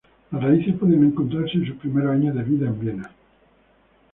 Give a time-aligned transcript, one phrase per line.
[0.31, 3.11] Las raíces pueden encontrarse en sus primeros años de vida en Viena.